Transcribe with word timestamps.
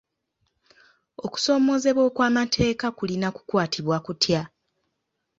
Okusoomoozebwa 1.25 2.03
okw'amateeka 2.09 2.87
kulina 2.97 3.27
kukwatibwa 3.35 3.97
kutya? 4.05 4.41